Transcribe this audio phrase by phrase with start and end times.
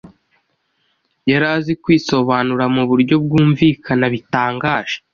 [1.29, 4.95] Yari azi kwisobanura mu buryo bwumvikana bitangaje